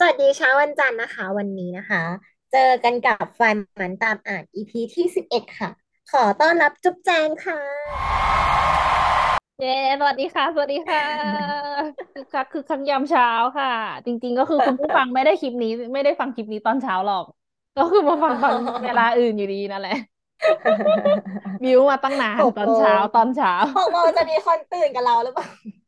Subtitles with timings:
[0.00, 2.02] สวัสดีเช้าวันจันทร์นะคะ วันนี้นะคะ
[2.52, 3.40] เจอกันกับไฟ
[3.80, 5.70] มันตามอ่าน EP ที่11ค่ะ
[6.12, 7.60] ขอต้อนรับจุ๊บแจงค่ะ
[9.60, 11.02] เย้สวัสดีค่ะ สวัสดีค่ะ
[12.14, 13.72] คือคักคือคักยามเช้าค่ะ
[14.06, 17.24] จริง ๆ ก็คือคุณผู้ฟังไม่ได้คลิปนี้ ไม่ได้ฟังคลิปนี้ตอนเช้าหรอก
[17.78, 19.98] ก็คือมาฟังตอนเวลาอื่นอยู่ดีนั่นแหละ
[21.64, 25.46] บิวมาตั้งนานหกตอนโมเช้างตอนเช้าหกโมงจะมีคนตื่นกับเราหรือเปล่า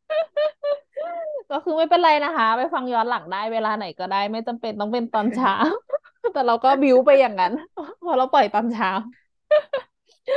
[1.63, 5.51] คือไม่เป็นไรนะคะ ไปฟังย้อนหลังได้เวลาไหนก็ได้ ไม่จำเป็นต้องเป็นตอนเช้า
[6.33, 7.51] แต่เราก็บิวไปอย่างนั้น
[7.99, 8.89] เพราะเราปล่อยตอนเช้า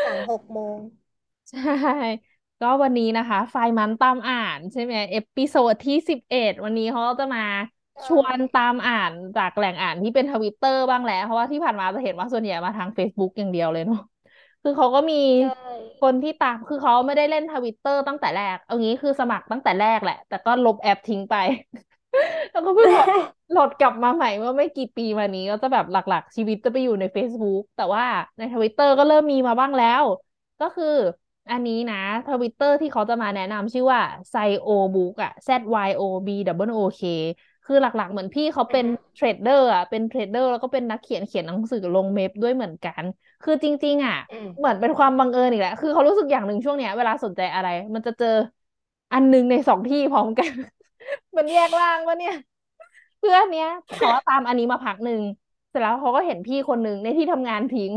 [0.03, 0.79] หลังหกโมง
[1.51, 1.91] ใช่
[2.61, 7.41] ก็วันนี้นะคะ FRI-MON ตามอ่านใช่ไหม episode ที่สิบเอ็ดวันนี้เขาจะมา
[8.07, 13.99] ชวนตามอ่านจากแหล่งอ่านที่เป็นทวิตเตอร์บ้างแล้วเพราะว่าที่ผ่านมาจะเห็นว่าส่วนใหญ่มาทาง Facebook อย่างเดียวเลยเนาะ
[14.65, 15.71] คือเขาก็มีใช่
[16.01, 21.37] คนที่ตามคือเขาไม่ได้เล่นทวิตเตอร์ตั้งแต่แรก เอางี้คือสมัครตั้งแต่แรกแหละ แต่ก็ลบแอปทิ้งไป
[22.51, 23.09] แล้วก็เพิ่งโหลด
[23.51, 28.05] โหลดกลับมาใหม่เมื่อไม่กี่ปีมานี้ก็จะแบบหลักๆ ชีวิตจะไปอยู่ใน Facebook แต่ว่า
[28.39, 30.05] ในทวิตเตอร์ก็เริ่มมีมาบ้างแล้ว
[30.61, 30.87] ก็คือ
[31.51, 35.49] อันนี้นะทวิตเตอร์ที่เขาจะมาแนะนำชื่อว่า Zyo Book อะ Z
[35.87, 37.01] Y O B O O K
[37.65, 43.05] คือหลักๆ เหมือนพี่เขาเป็น trader อะเป็น trader แล้วก็เป็นนักเขียนเขียนหนังสือลงเว็บด้วยเหมือนกัน
[43.43, 48.27] คือจริง ๆอะอืมเหมือนเป็นความบังเอิญอีกแหละ คือเขารู้สึกอย่างหนึ่งช่วงเนี้ย เวลาสนใจอะไร มันจะเจอ
[49.13, 50.53] อันหนึงในสองที่พร้อมกัน
[51.37, 52.33] มันแยกร่างวะเนี่ย
[53.19, 55.23] เพื่อนเนี้ยเขาตามอันนี้มาพักหนึ่ง
[55.71, 57.93] เสร็จแล้วเขาก็เห็นพี่คนหนึ่งในที่ทำงานทิ้ง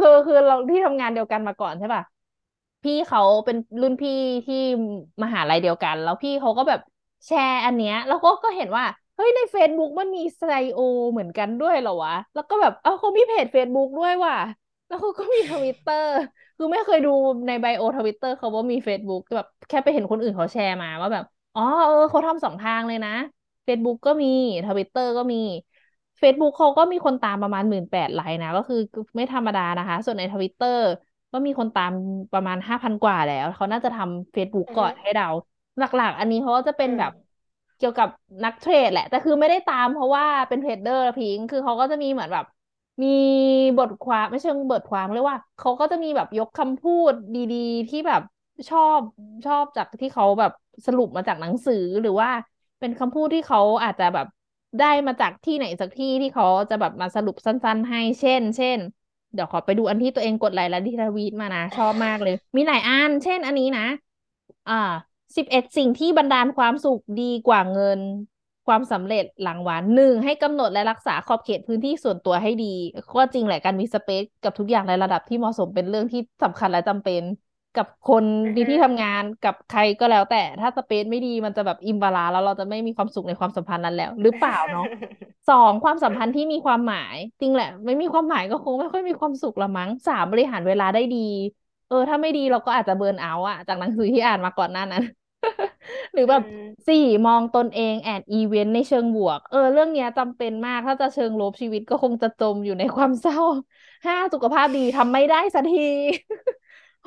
[0.00, 2.02] คือคือเราที่ทำงานเดียวกันมาก่อนใช่ป่ะ
[2.82, 4.10] พี่เขาเป็นรุ่นพี่
[4.46, 4.56] ที่
[5.22, 6.80] มหาลัยเดียวกัน แล้วพี่เขาก็แบบ
[7.26, 8.84] แชร์อันเนี้ยแล้วก็ก็เห็นว่า
[9.16, 10.78] เฮ้ยใน Facebook มันมีไซโอ
[11.12, 14.34] เหมือนกันด้วยเหรอวะ แล้วก็แบบเอ้าเขามีเพจ Facebook ด้วยว่ะ
[14.86, 16.08] แล้วเขาก็มีทวิตเตอร์
[16.56, 17.10] คือไม่เคยดู
[17.46, 21.24] ใน bio ทวิตเตอร์เขาว่ามี Facebook แบบแค่ไปเห็นคนอื่นเขาแชร์มาว่าแบบ
[21.54, 23.10] อ๋อเออเขาทำสองทางเลยนะ
[23.66, 24.26] Facebook ก็มี
[24.66, 25.36] ทวิตเตอร์ก็มี
[26.22, 28.76] Facebook เขาก็มีคนตามประมาณหมื่นแปดเลยนะ ก็คือ
[29.16, 30.80] ไม่ธรรมดานะคะ ส่วนในทวิตเตอร์
[31.32, 31.92] ก็มีคนตาม
[32.32, 35.24] ประมาณห้าพันกว่าแล้ว เขาน่าจะทำ Facebook อือฮึก่อนให้เรา
[35.78, 37.12] หลักๆ อันนี้เขาก็จะเป็นอืมแบบ
[37.76, 38.08] เกี่ยวกับ
[38.44, 42.44] นักเทรดแหละ แต่คือไม่ได้ตามเพราะว่าเป็นเทรดเดอร์พิงค์คือเขาก็จะมีเหมือนแบบ
[43.02, 43.08] มี
[43.78, 48.20] บทความไม่เชิงบทความเรียกว่าเขาก็จะมีแบบยกคำพูดดีๆ ที่แบบ
[48.68, 49.00] ชอบ
[49.44, 50.50] ชอบจากที่เขาแบบ
[50.86, 52.28] สรุปมาจากหนังสือหรือว่า
[52.78, 54.26] เป็นคำพูดที่เขาอาจจะแบบ
[54.78, 58.78] ได้มาจากที่ไหนสักที่ที่เขาจะแบบมาสรุปสั้น ๆ ให้เช่น เช่น
[59.32, 63.82] เดี๋ยวขอไปดูอันที่ตัวเองกดไลค์และที่ทวีตมานะ ชอบมากเลย มีหลายอัน เช่นอันนี้นะ
[64.66, 64.74] อ่า
[65.36, 68.00] สิบเอ็ดสิ่งที่บันดาลความสุขดีกว่าเงิน
[68.66, 72.74] ความสำเร็จหลังวันหนึ่งให้กำหนดและรักษาขอบเขตพื้นที่ส่วนตัวให้ดี
[73.16, 77.22] ก็จริงแหละการมี space กับทุกอย่างในระดับที่เหมาะสมเป็นเรื่องที่สำคัญและจำเป็น
[77.76, 84.86] กับคนอือในฮึที่ทำงานกับใครก็แล้ว แต่ถ้า space ไม่ดีมันจะแบบ imbalance แล้วเราจะไม่มีความสุขในความสัมพันธ์นั้นแล้ว หรือเปล่าเนาะ
[85.50, 91.28] สองความสัมพันธ์ที่มีความหมาย จริงแหละ ไม่มีความหมายก็คงไม่ค่อยมีความสุขละมั้งสามบริหารเวลาได้ดี
[91.88, 95.02] เออ ถ้าไม่ดีเราก็อาจจะเบิร์นเอาท์อะจากหนังสือที่อ่านมาก่อนหน้านั้น
[96.12, 103.38] หรือแบบอืมสี่มองตนเองแอดอีเวนต์ในเชิงบวก เออ เรื่องเนี้ยจำเป็นมาก ถ้าจะเชิงลบชีวิตก็คงจะจมอยู่ในความเศร้า
[104.06, 105.80] ห้าสุขภาพดีทำไม่ได้สักที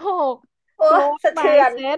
[0.06, 0.35] หก
[0.78, 1.97] โอ้ growth สะเทือน mindset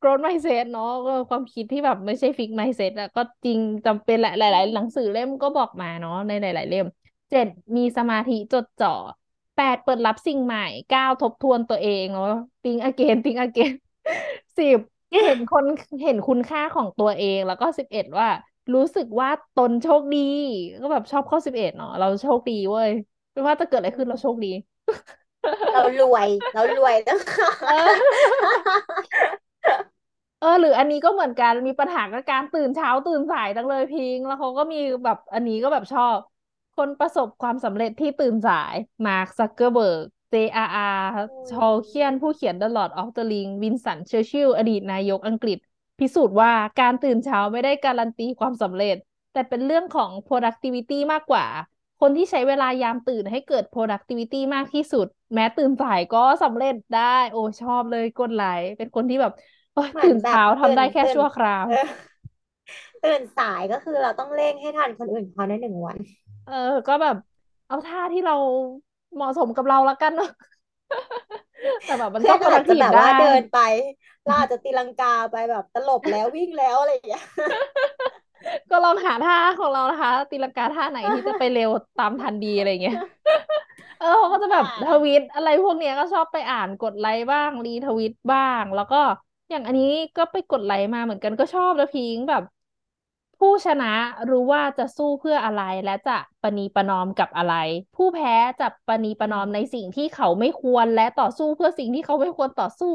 [0.00, 6.86] growth mindset เนาะก็ความคิดที่แบบไม่ใช่ fix mindset อะก็จริงจำเป็นแหละหลาย ๆ หนังสือเล่มก็บอกมาเนาะในหลาย ๆ เล่ม
[7.30, 8.90] เจ็ดมีสมาธิจดจ่อ
[9.56, 12.26] แปดเปิดรับสิ่งใหม่เก้าทบทวนตัวเองเนาะ
[12.62, 13.72] think again think again
[14.58, 14.78] สิบ
[15.10, 15.64] เห็นคน
[16.02, 18.28] เห็นคุณค่าของตัวเองแล้วก็สิบเอ็ดว่า
[18.74, 20.18] รู้สึกว่าตนโชคดี
[20.80, 22.90] ก็แบบชอบข้อสิบเอ็ดเนาะเราโชคดีเว้ย
[23.32, 24.48] ไม่ว่าจะเกิดอะไรขึ้นเราโชคดี
[25.70, 27.74] เรารวยเรารวยแล้วค่ะเออ
[30.38, 36.18] เออหรืออันนี้ก็เหมือนกันมีปัญหากับการตื่นเช้าตื่นสายจังเลยพิงค์แล้วเขาก็มีแบบอันนี้ก็แบบชอบ
[36.74, 38.74] คนประสบความสำเร็จที่ตื่นสาย
[39.06, 40.06] มาร์คซักเกอร์เบิร์ก
[40.36, 41.02] J.R.R.
[41.50, 45.58] ชอลเคียนผู้เขียน The Lord of the Ring วินสตันเชอร์ชิลอดีตนายกอังกฤษ
[45.98, 48.96] พิสูจน์ว่าการตื่นเช้าไม่ได้การันตีความสำเร็จ
[49.32, 51.46] แต่เป็นเรื่องของ productivity มากกว่า
[52.00, 59.32] คนที่ใช้เวลายามตื่นให้เกิด productivity มากที่สุด แม้ตื่นสายก็สำเร็จได้ โอ้ชอบเลยกดไลค์เป็นคนที่แบบ
[59.74, 61.86] โอ้ยเหมือนแบบตื่นเช้าตื่นทำได้แค่ตื่นชั่วคราวเออ
[63.04, 65.96] ตื่นสายก็คือเราต้องเร่งให้ทันคนอื่นเขาในหนึ่งวัน
[66.46, 66.54] เออ
[66.88, 67.16] ก็แบบ
[67.68, 68.36] เอาท่าที่เรา
[69.16, 70.28] เหมาะสมกับเราแล้วกันเนาะ
[71.84, 73.56] แต่แบบมันเพื่ต้องอนอาจจะแบ productive ได้บว่าเดินไป
[74.24, 77.22] เราอาจจะตีลังกาไปแบบตลบแล้ววิ่งแล้วอะไรอย่างเงี้ย
[78.70, 82.94] ก็ลองหาท่าของเรานะคะ ตีลังกาท่าไหนที่จะไปเร็วตามทันดีอะไรเงี้ย
[83.98, 88.96] เออเขาก็จะแบบค่ะทวีตอะไรพวกเนี้ยก็ชอบไปอ่านกดไลค์บ้างรีทวีตบ้าง แล้วก็
[89.50, 89.84] อย่างอันนี้
[90.16, 92.42] ก็ไปกดไลค์มาเหมือนกันก็ชอบนะพิงค์แบบ
[93.38, 93.92] ผู้ชนะ
[94.30, 97.54] รู้ว่าจะสู้เพื่ออะไรและจะประนีประนอมกับอะไร
[97.96, 102.94] ผู้แพ้จะประนีประนอมในสิ่งที่เขาไม่ควรและต่อสู้เพื่อสิ่งที่เขาไม่ควรต่อสู้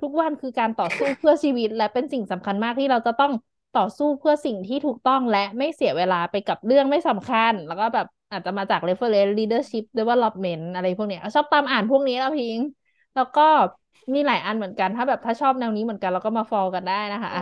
[0.00, 3.32] ทุกวันคือการต่อสู้เพื่อชีวิต และเป็นสิ่งสำคัญมากที่เราจะต้อง
[3.78, 12.58] ต่อสู้เพื่อสิ่งที่ถูกต้องและไม่เสียเวลาไปกับเรื่องไม่สำคัญ แล้วก็แบบอาจจะมาจาก reference leadership development อะไรพวกเนี้ยชอบตามอ่านพวกนี้แล้วพิง
[13.16, 13.46] แล้วก็
[14.14, 17.32] มีหลายอันเหมือนกันถ้าแบบถ้าชอบแนวนี้เหมือนกันเราก็มา follow กันได้นะคะ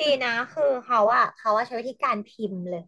[0.00, 2.82] ดีนะ คือเขาอะเขาว่าใช้วิธีการพิมพ์เลย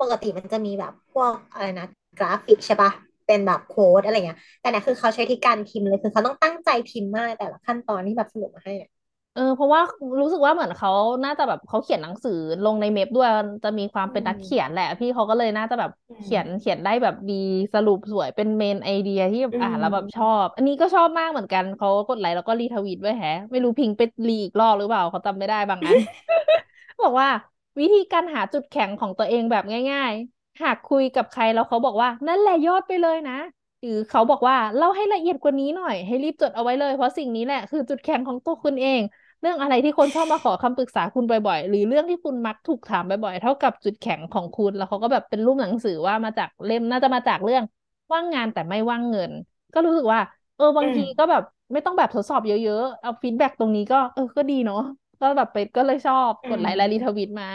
[0.00, 1.86] ปกติมันจะมีแบบพวกอะไรนะ
[2.18, 2.90] กราฟิกใช่ปะ
[3.26, 8.90] เป็นแบบโค้ดอะไรเงี้ยแต่เนี่ยคือเขาใช้วิธีการพิมพ์เลยคือเขาต้องตั้งใจพิมพ์มากแต่ละขั้นตอนที่แบบสรุปมาให้เนี่ย
[9.32, 9.82] เออ เพราะว่า
[10.20, 10.90] รู้สึกว่าเหมือนเขา
[11.24, 12.32] น่าจะแบบเขาเขียนหนังสือ
[12.64, 13.28] ลงใน MEB ด้วย
[13.64, 17.34] จะมีความอืเป็นนักเขียนมแหละ พี่เขาก็เลยน่าจะแบบอืเขียนมเขียนได้แบบดี
[17.74, 25.98] สรุปสวยเป็นเมนไอเดียที่อือ่านแล้วแบบชอมบอันนี้ก็ชอบมากเหมือนกันเขากดไลค์แล้วก็รีทวีตไว้แฮะ ไม่รู้พิงไปรีอีกรอบหรือเปล่าเขาจำไม่ได้บางอัน
[27.02, 27.28] บอกว่า
[27.80, 29.62] วิธีการหาจุดแข็งของตัวเองแบบ
[29.92, 33.34] ง่าย ๆ หากคุยกับใครแล้วเขาบอกว่า นั่นแหละยอดไปเลยนะ
[33.82, 39.00] หรือเขาบอกว่าเล่าให้ละเอียดกว่านี้หน่อย ให้รีบจดเอาไว้เลย เพราะสิ่งนี้แหละคือจุดแข็งของตัวคุณเอง
[39.40, 47.62] เรื่องอะไรที่คนชอบมาขอคำปรึกษาคุณบ่อยๆ หรือเรื่องที่คุณมักถูกถามบ่อยๆ เท่ากับจุดแข็งของคุณ แล้วเขาก็แบบเป็นรูปหนังสือว่ามาจากเล่มน่าจะมาจากเรื่อง
[48.12, 49.32] ว่างงานแต่ไม่ว่างเงิน
[49.72, 50.20] ก็รู้สึกว่า
[50.56, 51.42] เออบางทีอืมก็แบบ
[51.72, 54.78] ไม่ต้องแบบทดสอบเยอะๆ เอา feedback ตรงนี้ก็เออก็ดีเนาะ
[55.20, 57.46] ก็แบบไปก็เลยชอบอืกดไลค์และ retweet มา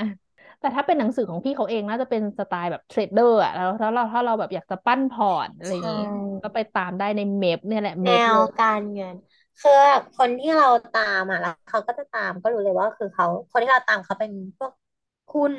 [0.65, 6.01] แต่ถ้าเป็นหนังสือของพี่เขาเองน่าจะเป็นสไตล์แบบ trader อะแล้วถ้าเราถ้าเราแบบอยากจะปั้นพอร์ตอะไรอใชย่างงี้
[6.43, 9.15] ก็่ไปตามได้ใน MEB เนี่ยแหละแนวเมพเลยการเงิน
[9.59, 14.71] คือแบบคนที่เราตามอะแล้วเขาก็จะตามก็รู้เลยว่าคือเขาคนที่เราตามเขาเป็นพวก
[15.31, 15.53] หุ้น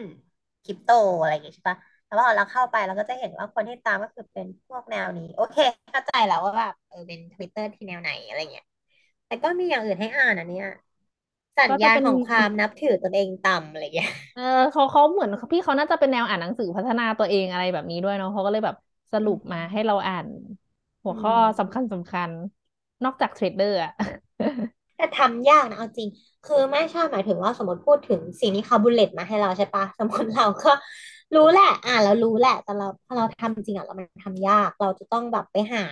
[0.65, 0.89] คริปโต
[1.19, 5.57] อะไรอย่างเงี้ยใช่ปะแล้วพอเราเข้าไปเราก็จะเห็นว่าคนที่ตามก็คือเป็นพวกแนวนี้ โอเค
[5.93, 8.65] เข้าใจแล้วว่าแบบเออเป็นทวิตเตอร์ที่แนวไหนอะไรเงี้ย
[9.27, 10.65] แต่ก็มีอย่างอื่นให้อ่านอันเนี้ย
[11.59, 14.43] ก็จะเป็นสัญญาณของความนับถือตนเองต่ำอะไรเงี้ย เออ
[14.73, 18.77] เขาเขาเหมือนพี่เขาน่าจะเป็นแนวอ่านหนังสือพัฒนาตัวเองอะไรแบบนี้ด้วยเนาะเขาก็เลยแบบ
[19.13, 20.27] สอืรุปมาให้เรามอ่าน
[21.05, 22.31] หัอืวข้อสำคัญมสำคัญ
[23.05, 23.91] นอกจาก trader อะ
[24.97, 26.09] แต่ทำยากนะเอาจริง
[26.47, 30.71] คือไม่ใช่หมายถึงว่าสมมติพูดถึงสิ่งที่เขาบุลเลตมาให้เราใช่ปะสมมติเราก็
[31.35, 35.85] รู้แหละ อ่านแล้วรู้แหละ แต่เราพอเราทำจริงอะเรามันทำยาก เราจะต้องแบบไปหา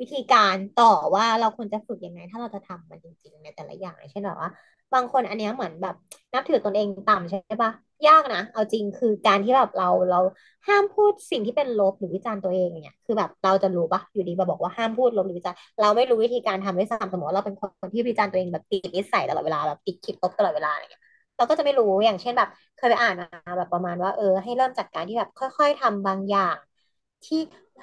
[0.00, 4.50] วิธีการต่อว่าเราควรจะฝึกยังไง ถ้าเราจะทำมันจริงๆในแต่ละอย่างอย่างเช่นแบบว่า
[4.92, 5.94] บางคนอันเนี้ยเหมือนแบบ
[6.34, 7.70] นับถือตนเองต่ำใช่ปะ
[8.06, 10.18] ยากนะ เอาจริงคือการที่แบบเราเรา
[10.66, 21.02] ห้ามพูดสิ่งที่เป็นลบหรือวิจารณ์ตัวเองอย่างเงี้ยคือแบบเราจะรู้ปะอยู่ดีมาบอกว่าห้ามพูดลบหรือวิจารณ์เราไม่รู้วิธีการทำด้วยซ้ำสมมติว่าเราเป็นคนที่วิจารณ์ตัวเองแบบติดนิสัยตลอดเวลาแบบติดคิดลบตลอดเวลาอะไรเงี้ย
[21.36, 23.26] เราก็จะไม่รู้อย่างเช่นแบบเคยไปอ่านมา
[23.56, 26.56] แบบประมาณว่าเออให้เริ่มจากการที่แบบค่อย ๆทำบางอย่าง
[27.24, 27.36] ที่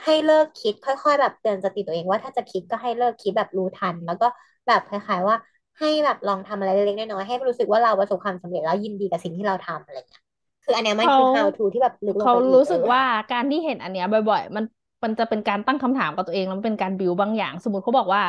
[0.03, 4.25] ให้เลิกคิดค่อย ๆ แบบเตือนสติตัวเองว่าถ้าจะคิดก็ให้เลิกคิดแบบรู้ทัน แล้วก็
[4.67, 5.35] แบบคล้ายๆว่า
[5.79, 10.21] ให้แบบลองทำอะไรเล็กๆน้อยๆให้รู้สึกว่าเราประสบความสำเร็จแล้วยินดีกับสิ่งที่เราทำอะไรเงี้ย
[10.63, 14.63] คืออันเนี้ยมันเขาคือ how to ที่แบบลึกลงเขาไปอีกเออรู้สึกว่าการที่เห็นอันเนี้ยบ่อยๆ มัน
[15.03, 18.21] มันจะเป็นการตั้งคำถามกับตัวเองแล้วมันเป็นการบิวบางอย่าง สมมติเขาบอกว่า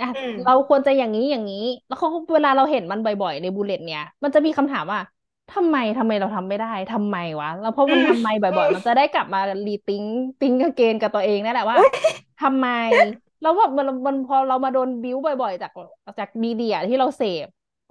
[0.00, 4.98] อะอืมเราควรจะอย่างนี้อย่างนี้ แล้วเขาเวลาเราเห็นมันบ่อยๆ ในบูลเลตเนี้ยมันจะมีคำถามว่า
[5.50, 10.04] ทำไมทำไมเราทำไม่ได้ทำไมวะแล้วพออืมมันทำไมอืบ่อยมๆมันจะได้กลับมารีทิง
[10.40, 11.78] ทิงเกนกับตัวเองนั่นแหละว่า
[12.38, 12.66] ทำไม
[13.40, 15.70] แล้วแบบมันมันพอเรามาโดนบิวบ่อย ๆ จาก
[16.18, 17.46] จากมีเดียที่เราเสพ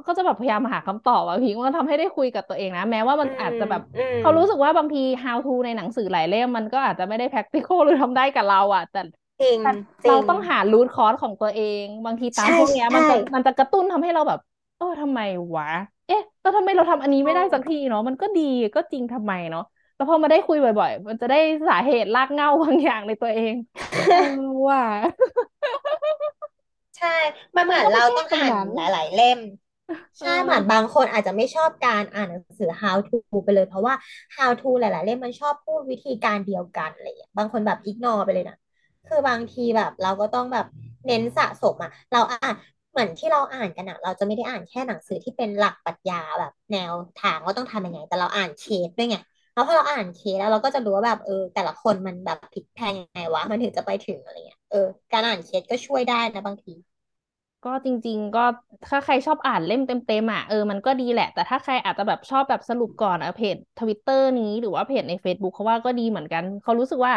[0.07, 8.99] ก็จะแบบพยายามหาคำตอบอะพิงว่าทำให้ได้คุยกับตัวเองนะ แม้ว่ามัอืนอาจมจะแบบอืมเขารู้สึกว่าบางที how to ในหนังสือหลายเล่มมันก็อาจจะไม่ได้ practical หรือทำได้กับเราอะแต่
[9.41, 9.67] จริงแต่
[10.05, 14.39] เราจริงต้องหา root cause ของตัวเอง บางทีตามใช่พวกเนี้ยมัใช่นจะมันจะกระตุ้นทำให้เราแบบ
[14.77, 15.19] เออทำไม
[15.55, 15.65] วะ
[16.07, 18.41] เอ๊ะแล้วทำไมเราทำอันนี้ใช่ไม่ได้สักทีเนาะมันก็ดี
[18.75, 19.61] ก็จริงทำไมเนาะ
[19.97, 21.37] แล้วพอมาได้คุยบ่อย ๆ มันจะได้
[21.67, 23.55] สาเหตุรากเหง้าบางอย่างในตัวเอง
[23.91, 24.13] เออ
[24.67, 24.81] ว่ะ
[26.97, 27.07] ใช่
[27.55, 29.39] มันเหมือนเรามันก็ไปแก้ต้องอ่านตรงนั้นหลาย ๆ เล่ม
[30.19, 33.93] เอใช่เหมือนบาองคนอาจจะไม่ชอบการอ่านหนังสือ how to ไปเลย เพราะว่า
[34.35, 38.57] how to หลาย ๆ เล่มมันชอบพูดวิธีการเดียวกันอะไรอย่างเงี้ยบางคนแบบ ignore ไปเลยนะ
[39.07, 40.65] คือบางทีแบบเราก็ต้องแบบ
[41.05, 42.55] เน้นสะสมอะ เราอ่าน
[42.91, 49.17] เหมือนที่เราอ่านกันอะ เราจะไม่ได้อ่านแค่หนังสือที่เป็นหลักปรัชญาแบบ แนวทางว่าต้องทำยังไง แต่เราอ่านเคสด้วยไง
[49.57, 54.77] แล้วพอเราอ่านเคสแล้วเราก็จะรู้ว่าแบบเออ แต่ละคนมันแบบพลิกแพลงยังไงวะ มันถึงจะไปถึงอะไรเงี้ยเออ
[55.11, 56.71] การอ่านเคสก็ช่วยได้นะบางที
[57.65, 58.39] ก็จริง ๆ ก็
[58.85, 67.13] ถ้าใครชอบอ่านเล่มเต็มๆอะเออมันก็ดีแหละ แต่ถ้าใครอาจจะแบบชอบแบบสรุปก่อนอะเพจทวิตเตอร์นี้หรือว่าเพจใน Facebook เขาว่าก็ดีเหมือนกัน เขารู้สึกว่า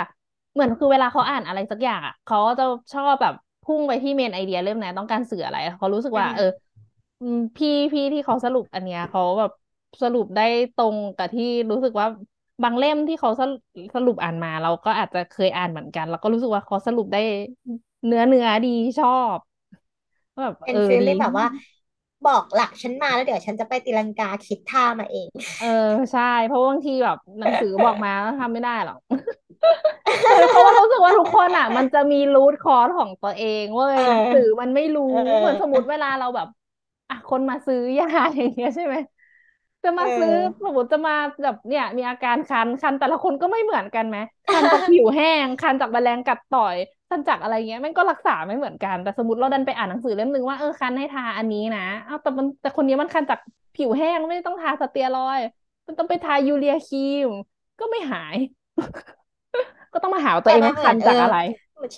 [0.52, 6.50] เหมือนคือเวลาเขาอ่านอะไรสักอย่างอะเขาจะชอบแบบพุ่งไปที่เมนไอเดียเรื่องไหนต้องการสื่ออะไรเขารู้สึกอืว่า เออม
[7.20, 9.50] อืมพี่พี่ที่เขาสรุปอันเนี้ยเขาแบบ
[10.02, 10.42] สรุปได้
[10.74, 12.06] ตรงกับที่รู้สึกว่า
[12.62, 13.60] บางเล่มที่เขาสรุป
[13.94, 17.18] สรุปอ่านมา เราก็อาจจะเคยอ่านเหมือนกัน แล้วก็รู้สึกว่าเขาสรุปได้
[18.06, 18.68] เนื้อเนื้อดี
[18.98, 19.38] ชอบ
[20.36, 21.46] แบบเป็นเออดีฟีลลิ่งแบบว่า
[22.26, 25.66] บอกหลักฉันมาแล้วเดี๋ยวฉันจะไปตีลังกาคิดท่ามาเอง เออ
[26.12, 28.98] ใช่ เพราะบางทีแบบหนังสือบอกมาแล้วทำไม่ได้หรอก
[30.26, 36.46] คือเพราะว่ารู้สึกว่าทุกคนอะ มันจะมีรูทคอร์สของตัวเองเว้ยเอหนังสืออมันไม่รู้เเหมือนสมมออติเวลาเราแบบ
[37.08, 38.06] อะคนมาซื้อยา
[38.36, 38.96] อย่างเงี้ยใช่ไหม
[39.84, 40.34] จะเอมาซื้ออ
[40.64, 44.18] สมมติจะมาแบบเนี่ย มีอาการคันคันแต่ละคนก็ไม่เหมือนกันไหม
[44.52, 46.76] คันจากผิวแห้งคันจากแมลงกัดต่อย
[47.10, 53.38] คันจากอะไรเงี้ยมันก็รักษาไม่เหมือนกันแต่สมมติเราดันไปอ่านหนังสือเล่มหนึ่งว่าเออคันให้ทาอันนี้นะเอาแต่มันแต่คนนี้มันคันจาก
[53.76, 55.44] ผิวแห้งไม่ต้องทาสเตียรอยด์
[55.86, 57.28] มันต้องไปทายูเรียครีม
[57.80, 58.36] ก็ไม่หาย
[59.92, 61.36] ก็ต้องมาหาว่าตัวแต่เองว่าคัมันเหมือนเออนจากอะไร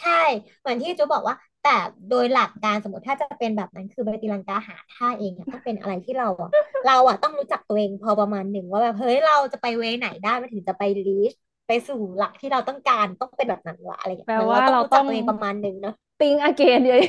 [0.01, 0.23] ใช่
[0.61, 1.77] เหมือนที่จูบอกว่า แต่
[2.11, 6.51] โดยหลักการสมมติถ้าจะเป็นแบบนั้นคือไปตีลังกาหาท่าเองอะต้องเป็นอะไรที่เราอะ
[6.87, 11.33] เราอะต้องรู้จักตัวเองพอประมาณหนึ่งว่าแบบเฮ้ยเราจะไปเวไหนได้มันถึงจะไปรีช
[11.67, 17.01] ไปสู่หลักที่เราต้องการต้องเป็นแบบนั้นวะอะไรอย่างเงี้แปลว่ายเหมือนเราต้องเราต้องรู้จักตัวเองประมาณหนึ่งเนาะติง again เยอะ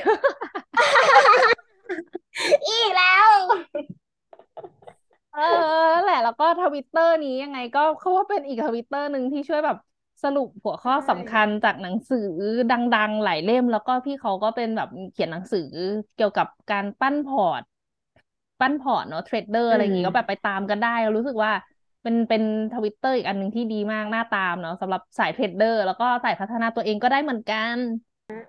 [2.68, 3.30] อีกแล้ว
[5.32, 5.42] เออ
[5.94, 9.78] นั่นแหละ แล้วก็ทวิตเตอร์นี้ยังไงก็เขาว่าเป็นอีกทวิตเตอร์หนึ่งที่ช่วยแบบ
[10.24, 12.20] สรุปหัวข้อสำคัญใช่จากหนังสือ
[12.72, 15.62] ดังๆ หลายเล่ม แล้วก็พี่เขาก็เป็นแบบเขียนหนังสือ
[16.16, 17.62] เกี่ยวกับการปั้นพอร์ต
[18.60, 21.52] ปั้นพอร์ตเนาะ trader อือะไรอย่างงี้ก็แบบไปมตามกันได้ รู้สึกว่า
[22.04, 27.78] เป็นเป็นทวิตเตอร์อีกอันหนึ่งที่ดีมากน่าตามเนาะสำหรับสาย trader แล้วก็สายพัฒนาตัวเองก็ได้เหมือนกัน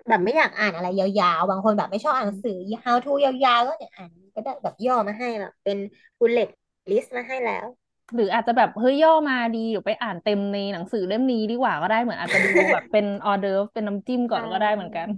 [0.09, 2.55] แบบไม่อยากอ่านอะไรยาวๆ บางคนแบบไม่ชอบอ่านหนังสือ
[2.85, 5.79] how to ยาวๆ ก็เนี่ยอ่านก็ได้แบบย่อมาให้แบบเป็น
[6.19, 6.49] bullet
[6.91, 7.67] list มาให้แล้ว
[8.15, 15.09] หรืออาจจะแบบเฮ้ยย่อมาดีเดี๋ยวไปอ่านเต็มในหนังสือเล่มนี้ดีกว่าก็ได้เหมือนอาจจะดูแบบเป็นออเดอร์เป็นน้ำจิ้มใชก่อนก็ได้เหมือนกั่น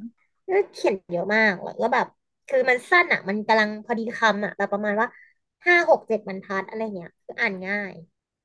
[0.48, 2.06] แล้วเขียนเยอะมากเลยแล้วแบบ
[2.48, 5.08] คือมันสั้นอะ มันกำลังพอดีคำอะแบบประมาณว่า
[5.66, 7.92] ห้าหกเจ็ดบรรทัดอะไรเงี้ยคืออ่านง่าย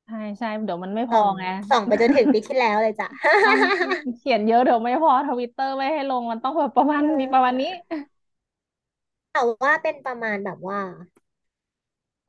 [0.06, 3.08] ใช่ใช่เดี๋ยวมันไม่พส่องอไงส่องไปจนถึงปีที่แล้วเลยจ้ะ
[3.42, 3.50] ใช่
[4.18, 7.72] เขียนเยอะเดี๋ยวไม่พอทวิตเตอร์ไม่ให้ลงมันต้องแบบประมาเอณมีประมาณนี้อ
[9.32, 10.80] แต่ว่าเป็นประมาณแบบว่า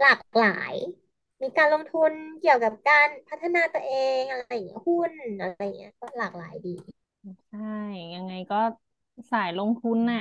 [0.00, 0.74] หลากหลาย
[1.42, 6.76] มีการลงทุนเกี่ยวกับการพัฒนาตัวเองอะไรอย่างเงี้ยหุ้นอะไรอย่างเงี้ยก็หลากหลายดี
[7.48, 7.58] ใช่
[8.14, 8.56] ยังไงก็
[9.30, 10.20] สายลงทุนน่ะ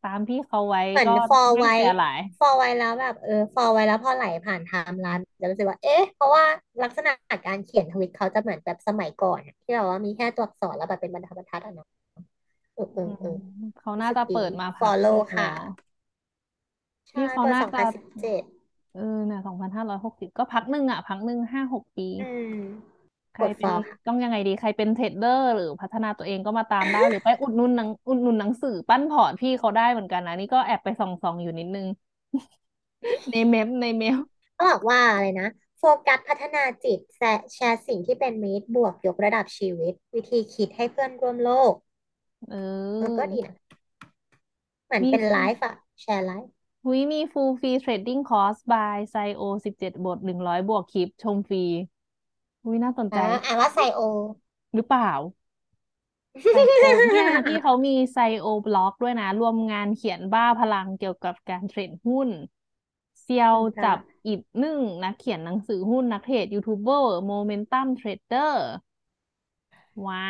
[0.00, 6.44] ตามพี่เขาไว้ก็เหมือน follow ไว้ไม่เสียหลาย follow ไว้แล้วแบบเออ follow ไว้แล้วพอไหลผ่านไทม์ไลน์จะรู้สึกว่า เอ๊ะ เพราะว่า
[6.82, 7.10] ลักษณะ
[7.46, 11.86] การเขียนทวิตเขาจะเหมือนแบบสมัยก่อนอะที่แบบว่ามีแค่ตัวอักษรแล้วแบบเป็นบรรทัดบรรทัดอะเนาะ
[12.74, 13.36] เออเอออืมเออ
[13.76, 15.68] เขาน่ารู้สึกดีจะเปิดมาพักห follow นึ่งแล้ค่ะว
[17.08, 18.42] ใช่พี่เขาเปิดน่าจะสองพันสิบเจ็ด
[18.92, 22.54] เออเนี่ยสองพันห้าร้อยหกสิบก็พักหนึ่งอะ พักหนึ่งห้าหกปี อืม
[23.34, 31.86] ใครเป็นกด follow ค่ะต้องยังไงดี ใครเป็น trader หรือพัฒนาตัวเองก็มาตามได้หรือไปอุดหนุนหนังอุดหนุนหนังสือปั้นพอร์ตพี่เขาได้เหมือนกันนะ นี่ก็แอบไปส่องๆอยู่นิดนึง
[33.30, 34.18] ในเมมในเมล
[34.56, 41.74] ก็บอกว่าอะไรนะโฟกัสพัฒนาจิตแชร์แชร์สิ่งที่เป็นมิตรบวกยกระดับชีวิต วิธีคิดให้เพื่อนร่วมโลก
[42.48, 43.54] เเออก็ออดีนะ
[44.86, 46.52] เหมือนมีเป็นไลฟ์อะแชร์ไลฟ์
[46.88, 51.64] หุยมี full free trading course by Zyo สิบเจ็ดบทหนึ่งร้อยบวกคลิปชมฟรี
[52.64, 53.98] หุยน่าสนใจ อ่าอ่านว่า Zyo
[54.74, 55.04] หรือเปล่า
[56.50, 62.28] Zyo เนี่ยพี่เขามี Zyo blog ด้วยนะ รวมงานเขียนบ้าพลังเกี่ยวกับการเทรดหุ้น
[63.22, 68.62] เซียวจับค่ะอิดนึ่งนักเขียนหนังสือหุ้นนักเทรดยูทูบเบอร์โมเมนตัมเทรดเดอร์
[70.06, 70.20] ว้า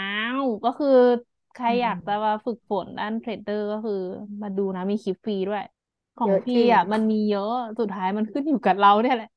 [0.43, 0.89] ว ก็คือ
[1.53, 3.95] ใครอือยากจะมมาฝึกฝนด้านเทรดเดอร์ก็คือ
[4.43, 5.63] มาดูนะมีคลิปฟรีด้วย
[6.19, 9.31] ของพี่เยอะจริง อะ มันมีเยอะสุดท้ายมันขึ้นอยู่กับเราเนี่ยแหละ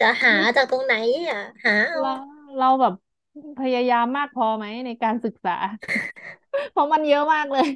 [0.00, 0.94] จะหาจากตรงไหน
[1.28, 2.12] อะ หาเอา เรา
[2.60, 2.94] เราแบบ
[3.60, 5.56] พยายามมากพอไหมในการศึกษา
[6.72, 7.66] เพราะมันเยอะมากเลย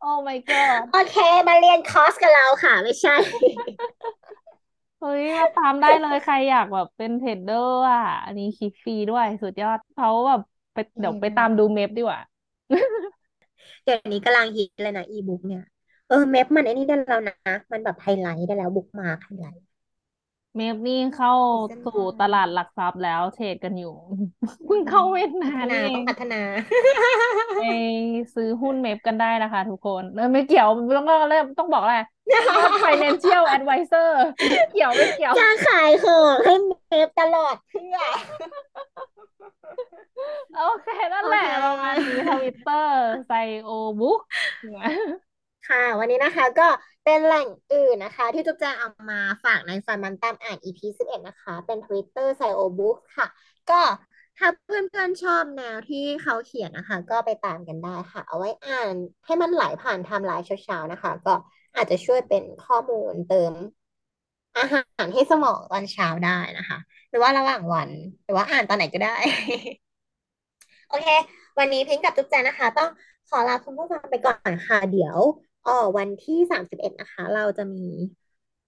[0.00, 1.16] โอ้ my god โอเค
[1.48, 3.16] มาเรียนคอร์สกับเราค่ะ ไม่ใช่
[5.00, 10.40] เฮ้ยมาตามได้เลยใครอยากแบบเป็นเทรดเดอร์อะ อันนี้คลิปฟรีด้วยสุดยอดเขาแบบ
[10.72, 12.20] ไปเดี๋ยวไปตามดูเมพดีกว่า
[13.84, 17.34] เดี๋ยวนี้กำลังฮิตเลยนะอีบุ๊กเนี่ยเออเมพมันไอ้นี่ได้แล้วนะ
[17.72, 19.64] มันแบบไฮไลท์ได้แล้ว บุ๊กมาร์คไฮไลท์
[20.56, 23.88] เมฟนี่เข้าซีซั่นสู่ห้าตลาดหลักทรัพย์แล้วเทรดกันอยู่
[24.66, 26.36] อืเพิ่งมเข้าเวียดนาพัฒนานี่เองต้องพัฒนา
[27.56, 27.60] ไป
[28.34, 30.66] ซื้อหุ้นเมฟกันได้นะคะทุกคนเออไม่เกี่ยว
[30.96, 32.54] ต้องก็เริ่มต้องบอกแหละนี่ก็
[32.84, 34.08] financial advisor
[34.50, 36.54] ไม่เกี่ยวไม่เกี่ยว จะขายของให้
[36.88, 37.96] เมฟตลอดเพื่อ
[40.54, 42.92] โอเคนั่นแหละโอเค ประมาณนี้ทวิตเตอร์
[43.26, 43.68] ไซโอ
[44.00, 44.20] บุ๊ก
[45.68, 46.68] ค่ะ วันนี้นะคะก็
[47.04, 53.26] เป็นแหล่งอื่นนะคะ ที่จุ๊บแจงเอามาฝากในฟันมันตามอ่าน EP สิบเอ็ดนะคะ เป็น Twitter ไซโอบุ๊กค่ะ
[53.70, 53.80] ก็
[54.38, 58.94] ถ้าเพื่อนๆชอบแนวที่เขาเขียนนะคะ ก็ไปตามกันได้ค่ะ เอาไว้อ่าน
[59.26, 61.34] ให้มันไหลผ่านไทม์ไลน์เช้าๆนะคะ ก็
[61.74, 63.52] อาจจะช่วยเป็นข้อมูลเติม
[64.56, 66.78] อาหารให้สมองตอนเช้าได้นะคะ
[67.10, 67.90] หรือว่าระหว่างวัน
[68.24, 69.16] หรือว่าอ่านตอนไหนก็ได้
[70.88, 71.06] โอเค
[71.58, 72.88] วันนี้พิงกับจุ๊บแจงนะคะ ต้อง
[73.28, 75.18] ขอลาคุณผู้ฟังไปก่อนค่ะ เดี๋ยว
[75.66, 77.86] อ๋อวันที่สามสิบเอ็ดนะคะ เราจะมี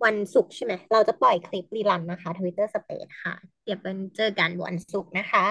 [0.04, 3.34] วันศุกร์ใช่ไหม เราจะปล่อยคลิปรีรันนะคะ Twitter Space ค่ะ
[3.64, 5.44] เดี๋ยวเป็นเจอกันวันศุกร์นะคะ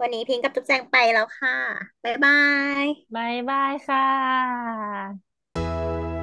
[0.00, 1.56] วันนี้พิงค์กับจุ๊บแจงไปแล้วค่ะ
[2.04, 2.42] บ๊ายบา
[2.80, 2.84] ย
[3.16, 4.08] บายบายค่ะ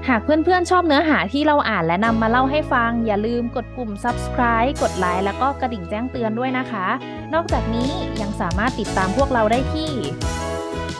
[0.07, 6.87] หากเพื่อนๆชอบเนื้อหาที่เราอ่านและนำมาเล่าให้ฟัง อย่าลืมกดปุ่ม subscribe กดไลค์แล้วก็กระดิ่งแจ้งเตือนด้วยนะคะ
[7.33, 7.89] นอกจากนี้
[8.21, 9.91] ยังสามารถติดตามพวกเราได้ที่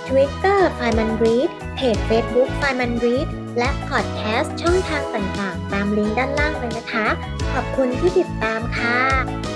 [0.07, 7.07] Twitter ไฟมันรีดเพจ Facebook ไฟมันรีด และพอดแคสต์ช่องทางต่างๆ ตามลิงก์ด้านล่างเลยนะคะ
[7.53, 9.54] ขอบคุณที่ติดตามค่ะ